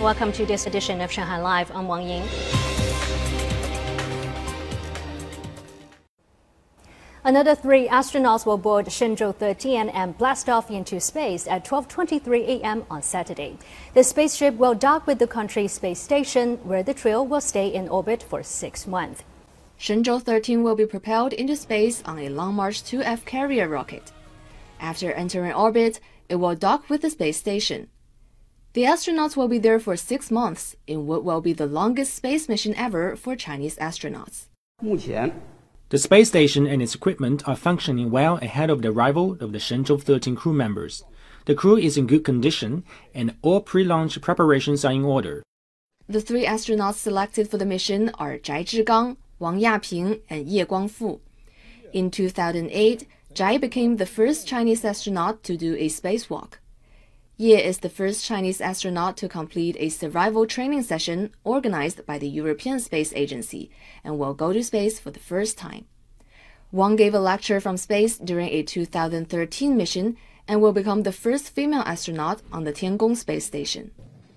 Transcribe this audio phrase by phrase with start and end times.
[0.00, 1.74] Welcome to this edition of Shanghai Live.
[1.74, 2.28] I'm Wang Ying.
[7.24, 12.84] Another three astronauts will board Shenzhou 13 and blast off into space at 12:23 a.m.
[12.90, 13.56] on Saturday.
[13.94, 17.88] The spaceship will dock with the country's space station, where the trio will stay in
[17.88, 19.24] orbit for six months.
[19.80, 24.12] Shenzhou 13 will be propelled into space on a Long March 2F carrier rocket.
[24.78, 27.88] After entering orbit, it will dock with the space station.
[28.76, 32.46] The astronauts will be there for six months in what will be the longest space
[32.46, 34.48] mission ever for Chinese astronauts.
[35.88, 39.58] The space station and its equipment are functioning well ahead of the arrival of the
[39.58, 41.04] Shenzhou 13 crew members.
[41.46, 45.42] The crew is in good condition, and all pre-launch preparations are in order.
[46.06, 51.20] The three astronauts selected for the mission are Zhai Zhigang, Wang Yaping, and Ye Guangfu.
[51.94, 56.58] In 2008, Zhai became the first Chinese astronaut to do a spacewalk.
[57.37, 62.29] Ye is the first Chinese astronaut to complete a survival training session organized by the
[62.29, 63.71] European Space Agency
[64.03, 65.85] and will go to space for the first time.
[66.71, 71.49] Wang gave a lecture from space during a 2013 mission and will become the first
[71.49, 73.91] female astronaut on the Tiangong space station.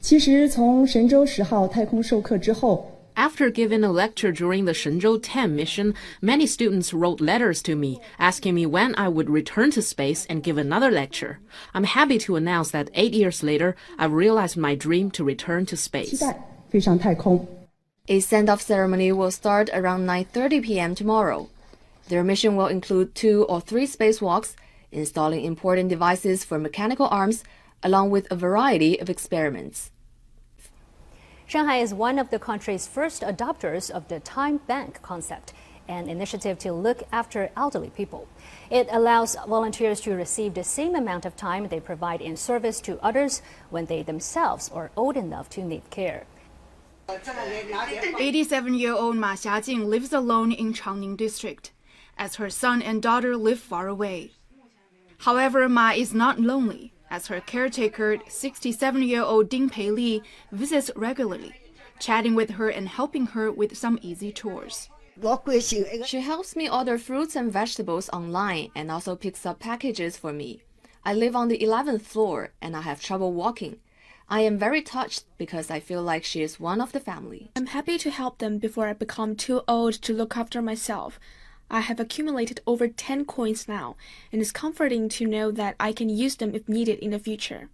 [0.00, 7.75] 其实从神舟十号太空授课之后， after giving a lecture during the Shenzhou 10 mission, many students wrote letters to
[7.75, 11.39] me asking me when I would return to space and give another lecture.
[11.73, 15.77] I'm happy to announce that eight years later, I've realized my dream to return to
[15.77, 16.21] space.
[18.07, 20.93] A send-off ceremony will start around 9:30 p.m.
[20.93, 21.49] tomorrow.
[22.09, 24.55] Their mission will include two or three spacewalks,
[24.91, 27.43] installing important devices for mechanical arms,
[27.81, 29.91] along with a variety of experiments.
[31.47, 35.53] Shanghai is one of the country's first adopters of the Time Bank concept,
[35.87, 38.27] an initiative to look after elderly people.
[38.71, 42.99] It allows volunteers to receive the same amount of time they provide in service to
[43.03, 46.25] others when they themselves are old enough to need care.
[47.07, 51.71] 87-year-old Ma Xiajing lives alone in Changning district,
[52.17, 54.31] as her son and daughter live far away.
[55.19, 60.21] However, Ma is not lonely, as her caretaker, 67-year-old Ding Pei Li,
[60.51, 61.53] visits regularly,
[61.97, 64.89] chatting with her and helping her with some easy chores.
[66.05, 70.61] She helps me order fruits and vegetables online and also picks up packages for me.
[71.05, 73.77] I live on the 11th floor and I have trouble walking.
[74.27, 77.49] I am very touched because I feel like she is one of the family.
[77.55, 81.17] I'm happy to help them before I become too old to look after myself.
[81.69, 83.95] I have accumulated over 10 coins now,
[84.31, 87.69] and it's comforting to know that I can use them if needed in the future.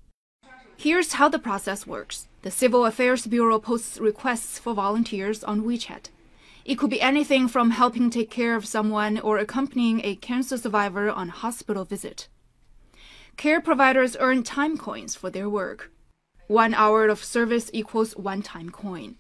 [0.78, 2.28] Here's how the process works.
[2.42, 6.10] The Civil Affairs Bureau posts requests for volunteers on WeChat.
[6.64, 11.10] It could be anything from helping take care of someone or accompanying a cancer survivor
[11.10, 12.28] on a hospital visit.
[13.38, 15.92] Care providers earn time coins for their work.
[16.48, 19.18] One hour of service equals one time coin.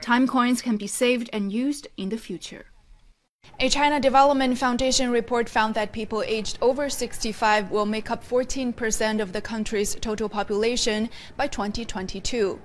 [0.00, 2.66] Time coins can be saved and used in the future.
[3.60, 9.20] A China Development Foundation report found that people aged over 65 will make up 14%
[9.20, 12.60] of the country's total population by 2022.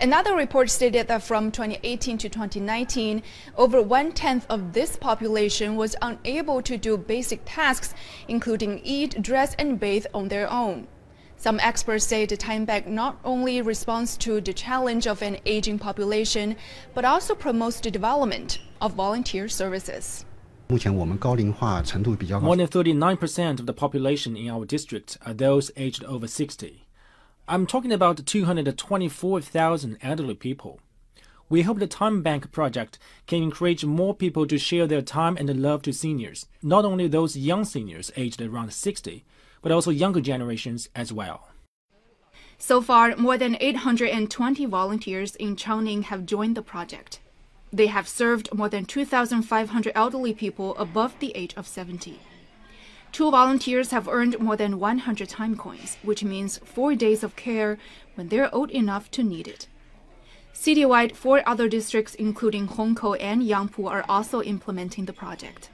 [0.00, 3.22] Another report stated that from 2018 to 2019,
[3.56, 7.92] over one tenth of this population was unable to do basic tasks,
[8.26, 10.88] including eat, dress, and bathe on their own.
[11.40, 15.78] Some experts say the time bank not only responds to the challenge of an aging
[15.78, 16.54] population,
[16.92, 20.26] but also promotes the development of volunteer services.
[20.68, 26.84] More than 39% of the population in our district are those aged over 60.
[27.48, 30.78] I'm talking about 224,000 elderly people.
[31.48, 35.62] We hope the Time Bank project can encourage more people to share their time and
[35.62, 39.24] love to seniors, not only those young seniors aged around 60,
[39.62, 41.48] but also younger generations as well.
[42.58, 47.20] So far, more than 820 volunteers in Changning have joined the project.
[47.72, 52.18] They have served more than 2,500 elderly people above the age of 70.
[53.12, 57.78] Two volunteers have earned more than 100 time coins, which means four days of care
[58.14, 59.66] when they're old enough to need it.
[60.52, 65.70] Citywide, four other districts, including Hongkou and Yangpu, are also implementing the project.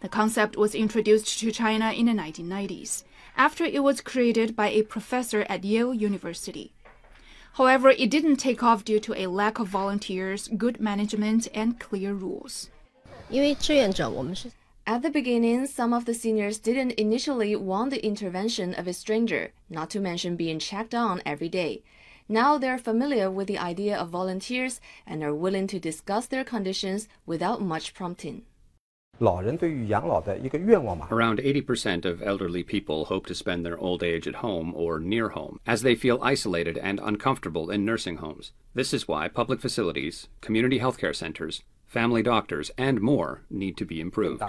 [0.00, 3.02] The concept was introduced to China in the 1990s,
[3.36, 6.72] after it was created by a professor at Yale University.
[7.54, 12.14] However, it didn't take off due to a lack of volunteers, good management, and clear
[12.14, 12.70] rules.
[14.86, 19.52] At the beginning, some of the seniors didn't initially want the intervention of a stranger,
[19.68, 21.82] not to mention being checked on every day.
[22.28, 27.08] Now they're familiar with the idea of volunteers and are willing to discuss their conditions
[27.26, 28.44] without much prompting.
[31.10, 35.30] Around 80% of elderly people hope to spend their old age at home or near
[35.30, 38.52] home, as they feel isolated and uncomfortable in nursing homes.
[38.74, 44.00] This is why public facilities, community healthcare centers, family doctors, and more need to be
[44.00, 44.40] improved.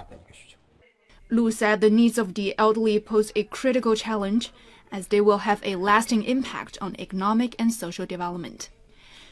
[1.30, 4.52] Lu said the needs of the elderly pose a critical challenge
[4.92, 8.68] as they will have a lasting impact on economic and social development.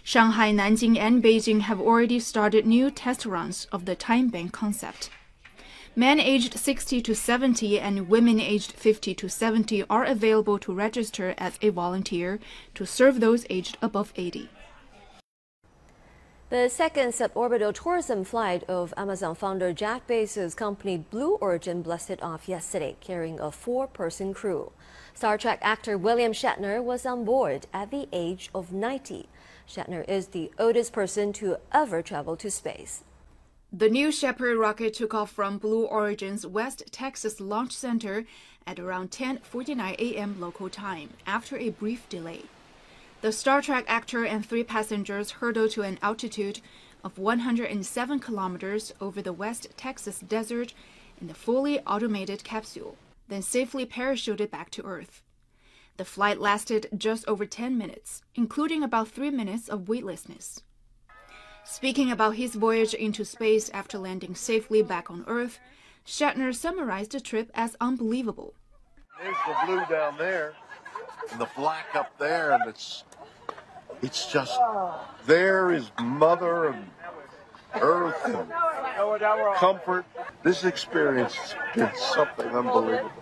[0.02, 5.11] Shanghai, Nanjing, and Beijing have already started new test runs of the time bank concept.
[5.99, 11.35] Men aged 60 to 70 and women aged 50 to 70 are available to register
[11.37, 12.39] as a volunteer
[12.77, 14.49] to serve those aged above 80.
[16.50, 22.49] The second suborbital tourism flight of Amazon founder Jeff Bezos' company Blue Origin blasted off
[22.49, 24.71] yesterday, carrying a four person crew.
[25.15, 29.29] Star Trek actor William Shatner was on board at the age of 90.
[29.69, 33.03] Shatner is the oldest person to ever travel to space.
[33.70, 38.25] The New Shepard rocket took off from Blue Origin's West Texas Launch Center
[38.67, 40.41] at around 10:49 a.m.
[40.41, 42.44] local time after a brief delay.
[43.20, 46.62] The Star Trek actor and three passengers hurtled to an altitude
[47.05, 50.73] of 107 kilometers over the West Texas desert
[51.20, 52.97] in the fully automated capsule,
[53.29, 55.23] then safely parachuted back to Earth.
[55.99, 60.62] The flight lasted just over 10 minutes, including about 3 minutes of weightlessness.
[61.70, 65.61] Speaking about his voyage into space after landing safely back on Earth,
[66.06, 68.55] Shatner summarized the trip as unbelievable.
[69.23, 70.55] There's the blue down there,
[71.31, 73.05] and the black up there, and it's
[74.00, 74.59] it's just
[75.26, 76.91] there is Mother and
[77.75, 78.50] Earth and
[79.56, 80.06] comfort.
[80.43, 83.12] This experience has been something unbelievable.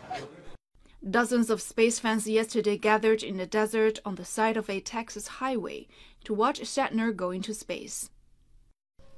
[1.09, 5.27] Dozens of space fans yesterday gathered in the desert on the side of a Texas
[5.43, 5.89] highway
[6.23, 8.09] to watch Shatner go into space.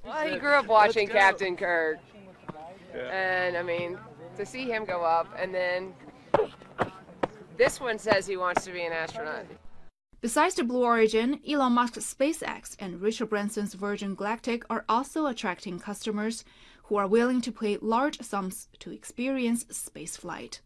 [0.09, 1.99] Well, he grew up watching Captain Kirk.
[2.95, 3.99] And I mean,
[4.37, 5.93] to see him go up, and then
[7.59, 9.45] this one says he wants to be an astronaut.
[10.21, 15.79] Besides the Blue Origin, Elon Musk's SpaceX and Richard Branson's Virgin Galactic are also attracting
[15.79, 16.43] customers
[16.85, 20.61] who are willing to pay large sums to experience spaceflight.